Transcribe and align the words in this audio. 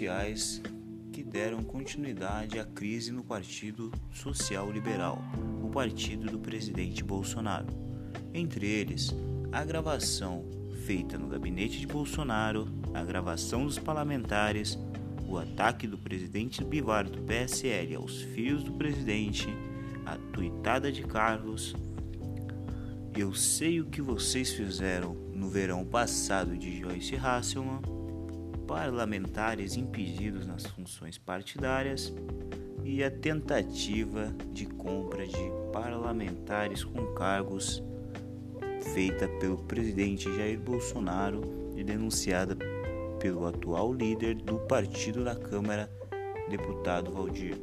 sociais 0.00 0.62
que 1.12 1.22
deram 1.22 1.62
continuidade 1.62 2.58
à 2.58 2.64
crise 2.64 3.12
no 3.12 3.22
Partido 3.22 3.92
Social 4.10 4.72
Liberal, 4.72 5.22
o 5.62 5.68
partido 5.68 6.30
do 6.30 6.38
presidente 6.38 7.04
Bolsonaro. 7.04 7.66
Entre 8.32 8.66
eles, 8.66 9.14
a 9.52 9.62
gravação 9.62 10.46
feita 10.86 11.18
no 11.18 11.28
gabinete 11.28 11.78
de 11.78 11.86
Bolsonaro, 11.86 12.66
a 12.94 13.04
gravação 13.04 13.66
dos 13.66 13.78
parlamentares, 13.78 14.78
o 15.28 15.36
ataque 15.36 15.86
do 15.86 15.98
presidente 15.98 16.64
Bivar 16.64 17.06
do 17.06 17.20
PSL 17.20 17.94
aos 17.94 18.22
filhos 18.22 18.64
do 18.64 18.72
presidente, 18.72 19.48
a 20.06 20.16
tuitada 20.32 20.90
de 20.90 21.02
Carlos. 21.02 21.76
Eu 23.14 23.34
sei 23.34 23.82
o 23.82 23.86
que 23.86 24.00
vocês 24.00 24.50
fizeram 24.50 25.12
no 25.34 25.50
verão 25.50 25.84
passado 25.84 26.56
de 26.56 26.80
Joyce 26.80 27.16
Hasselman, 27.16 27.99
parlamentares 28.70 29.76
impedidos 29.76 30.46
nas 30.46 30.64
funções 30.64 31.18
partidárias 31.18 32.14
e 32.84 33.02
a 33.02 33.10
tentativa 33.10 34.32
de 34.52 34.64
compra 34.64 35.26
de 35.26 35.50
parlamentares 35.72 36.84
com 36.84 37.12
cargos 37.12 37.82
feita 38.94 39.26
pelo 39.40 39.58
presidente 39.64 40.32
Jair 40.36 40.60
Bolsonaro 40.60 41.40
e 41.76 41.82
denunciada 41.82 42.56
pelo 43.18 43.44
atual 43.44 43.92
líder 43.92 44.36
do 44.36 44.60
partido 44.60 45.18
na 45.24 45.34
Câmara, 45.34 45.90
deputado 46.48 47.10
Valdir. 47.10 47.56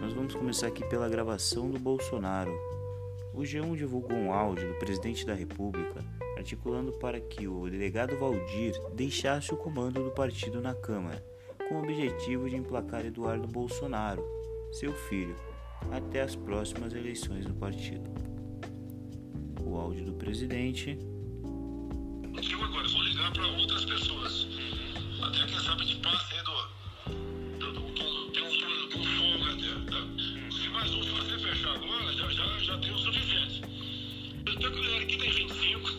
Nós 0.00 0.12
vamos 0.12 0.32
começar 0.32 0.68
aqui 0.68 0.88
pela 0.88 1.08
gravação 1.08 1.68
do 1.68 1.78
Bolsonaro. 1.80 2.56
O 3.38 3.42
G1 3.42 3.76
divulgou 3.76 4.16
um 4.16 4.32
áudio 4.32 4.66
do 4.66 4.78
presidente 4.80 5.24
da 5.24 5.32
República 5.32 6.04
articulando 6.36 6.90
para 6.94 7.20
que 7.20 7.46
o 7.46 7.70
delegado 7.70 8.18
Valdir 8.18 8.74
deixasse 8.96 9.54
o 9.54 9.56
comando 9.56 10.02
do 10.02 10.10
partido 10.10 10.60
na 10.60 10.74
Câmara, 10.74 11.24
com 11.68 11.76
o 11.76 11.78
objetivo 11.84 12.50
de 12.50 12.56
emplacar 12.56 13.06
Eduardo 13.06 13.46
Bolsonaro, 13.46 14.24
seu 14.72 14.92
filho, 14.92 15.36
até 15.92 16.22
as 16.22 16.34
próximas 16.34 16.92
eleições 16.92 17.46
do 17.46 17.54
partido. 17.54 18.10
O 19.64 19.76
áudio 19.76 20.06
do 20.06 20.14
presidente. 20.14 20.98
Eu 22.50 22.64
agora 22.64 22.88
vou 22.88 23.02
ligar 23.04 23.32
para 23.32 23.46
outras 23.46 23.84
pessoas. 23.84 24.48
Até 25.22 25.46
quem 25.46 25.60
sabe 25.60 25.84
de 25.84 25.94
passe 25.98 26.34
aí 26.34 26.40
Aqui 34.58 35.16
tem 35.16 35.30
25. 35.30 35.90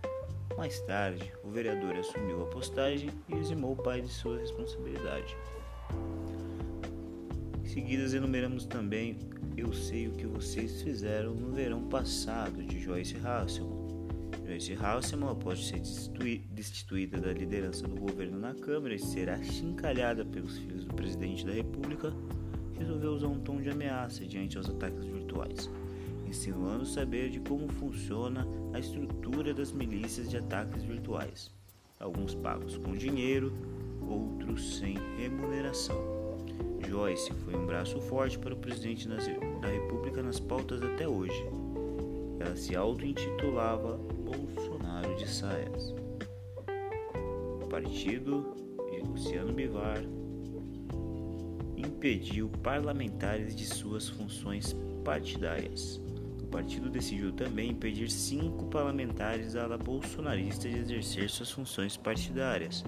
Mais 0.58 0.80
tarde, 0.82 1.34
o 1.44 1.50
vereador 1.50 1.96
assumiu 1.96 2.44
a 2.44 2.46
postagem 2.46 3.10
e 3.28 3.36
eximou 3.36 3.74
o 3.74 3.84
pai 3.84 4.02
de 4.02 4.10
sua 4.10 4.38
responsabilidade. 4.38 5.36
Em 7.72 7.74
seguida, 7.74 8.18
enumeramos 8.18 8.66
também 8.66 9.18
Eu 9.56 9.72
Sei 9.72 10.10
o 10.10 10.12
que 10.12 10.26
Vocês 10.26 10.82
Fizeram 10.82 11.34
no 11.34 11.54
Verão 11.54 11.88
Passado, 11.88 12.62
de 12.62 12.78
Joyce 12.78 13.16
Hasselman. 13.24 13.88
Joyce 14.46 14.74
Hasselman, 14.74 15.30
após 15.30 15.66
ser 15.66 15.82
destituída 16.52 17.18
da 17.18 17.32
liderança 17.32 17.88
do 17.88 17.96
governo 17.96 18.38
na 18.38 18.54
Câmara 18.54 18.94
e 18.94 19.00
ser 19.00 19.30
achincalhada 19.30 20.26
pelos 20.26 20.58
filhos 20.58 20.84
do 20.84 20.94
presidente 20.94 21.46
da 21.46 21.54
República, 21.54 22.14
resolveu 22.78 23.14
usar 23.14 23.28
um 23.28 23.40
tom 23.40 23.62
de 23.62 23.70
ameaça 23.70 24.26
diante 24.26 24.58
aos 24.58 24.70
ataques 24.70 25.06
virtuais 25.06 25.70
insinuando 26.28 26.86
saber 26.86 27.30
de 27.30 27.40
como 27.40 27.70
funciona 27.70 28.46
a 28.74 28.80
estrutura 28.80 29.54
das 29.54 29.72
milícias 29.72 30.30
de 30.30 30.38
ataques 30.38 30.82
virtuais, 30.84 31.52
alguns 32.00 32.36
pagos 32.36 32.78
com 32.78 32.96
dinheiro, 32.96 33.54
outros 34.02 34.78
sem 34.78 34.98
remuneração. 35.18 36.21
Joyce 36.88 37.32
foi 37.46 37.56
um 37.56 37.66
braço 37.66 38.00
forte 38.02 38.38
para 38.38 38.54
o 38.54 38.58
presidente 38.58 39.08
da 39.08 39.68
República 39.68 40.22
nas 40.22 40.40
pautas 40.40 40.82
até 40.82 41.08
hoje. 41.08 41.46
Ela 42.40 42.56
se 42.56 42.76
auto-intitulava 42.76 43.98
Bolsonaro 43.98 45.16
de 45.16 45.30
Saias. 45.30 45.94
O 47.62 47.68
partido 47.68 48.56
de 48.92 49.00
Luciano 49.02 49.54
Bivar 49.54 50.02
impediu 51.78 52.50
parlamentares 52.62 53.56
de 53.56 53.66
suas 53.66 54.10
funções 54.10 54.76
partidárias 55.04 56.02
partido 56.52 56.90
decidiu 56.90 57.32
também 57.32 57.72
impedir 57.72 58.12
cinco 58.12 58.66
parlamentares 58.66 59.56
ala 59.56 59.78
bolsonaristas 59.78 60.70
de 60.70 60.80
exercer 60.80 61.30
suas 61.30 61.50
funções 61.50 61.96
partidárias, 61.96 62.84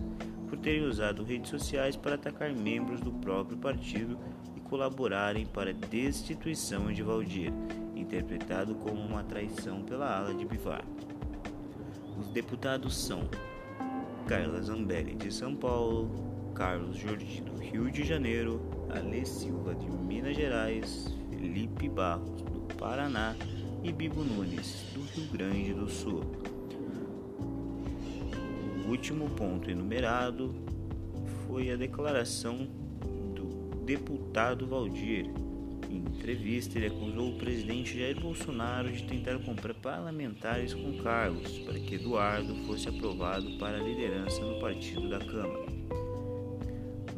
por 0.53 0.59
terem 0.59 0.83
usado 0.83 1.23
redes 1.23 1.49
sociais 1.49 1.95
para 1.95 2.13
atacar 2.13 2.53
membros 2.53 3.01
do 3.01 3.11
próprio 3.11 3.57
partido 3.57 4.19
e 4.55 4.59
colaborarem 4.59 5.47
para 5.47 5.71
a 5.71 5.73
destituição 5.73 6.93
de 6.93 7.01
Valdir, 7.01 7.51
interpretado 7.95 8.75
como 8.75 9.01
uma 9.01 9.23
traição 9.23 9.81
pela 9.81 10.15
ala 10.15 10.31
de 10.31 10.45
Bivar. 10.45 10.85
Os 12.19 12.27
deputados 12.27 12.95
são 12.95 13.27
Carla 14.27 14.61
Zambelli 14.61 15.15
de 15.15 15.33
São 15.33 15.55
Paulo, 15.55 16.07
Carlos 16.53 16.97
Jordi 16.97 17.41
do 17.41 17.59
Rio 17.59 17.89
de 17.89 18.03
Janeiro, 18.03 18.61
Ale 18.91 19.25
Silva 19.25 19.73
de 19.73 19.89
Minas 19.89 20.35
Gerais, 20.35 21.11
Felipe 21.31 21.89
Barros 21.89 22.43
do 22.43 22.61
Paraná 22.75 23.35
e 23.81 23.91
Bibo 23.91 24.23
Nunes, 24.23 24.85
do 24.93 25.01
Rio 25.01 25.31
Grande 25.31 25.73
do 25.73 25.89
Sul. 25.89 26.21
Último 28.93 29.27
ponto 29.31 29.71
enumerado 29.71 30.53
foi 31.47 31.71
a 31.71 31.75
declaração 31.75 32.67
do 33.33 33.75
deputado 33.83 34.67
Valdir. 34.67 35.25
Em 35.89 35.97
entrevista, 35.97 36.77
ele 36.77 36.85
acusou 36.85 37.31
o 37.31 37.37
presidente 37.39 37.97
Jair 37.97 38.21
Bolsonaro 38.21 38.91
de 38.91 39.01
tentar 39.05 39.39
comprar 39.39 39.73
parlamentares 39.73 40.75
com 40.75 40.95
cargos 41.01 41.57
para 41.61 41.79
que 41.79 41.95
Eduardo 41.95 42.55
fosse 42.67 42.87
aprovado 42.87 43.57
para 43.57 43.77
a 43.77 43.83
liderança 43.83 44.39
no 44.41 44.59
partido 44.59 45.09
da 45.09 45.17
Câmara. 45.17 45.65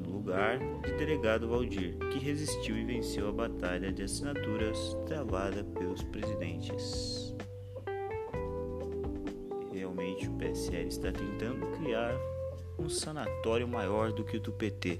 lugar 0.07 0.57
de 0.81 0.93
delegado 0.93 1.49
Valdir, 1.49 1.97
que 2.09 2.19
resistiu 2.19 2.77
e 2.77 2.85
venceu 2.85 3.27
a 3.27 3.33
batalha 3.33 3.91
de 3.91 4.01
assinaturas 4.01 4.95
travada 5.05 5.61
pelos 5.77 6.01
presidentes. 6.03 7.35
O 10.23 10.37
PSL 10.37 10.87
está 10.87 11.11
tentando 11.11 11.65
criar 11.77 12.15
um 12.79 12.89
sanatório 12.89 13.67
maior 13.67 14.11
do 14.11 14.23
que 14.23 14.37
o 14.37 14.39
do 14.39 14.51
PT. 14.51 14.99